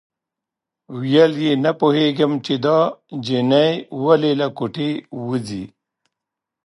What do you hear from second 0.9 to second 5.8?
ویل یې نه پوهېږم چې دا چینی ولې له کوټې وځي.